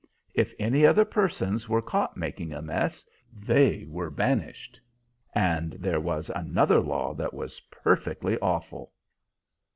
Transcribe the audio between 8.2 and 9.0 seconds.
awful."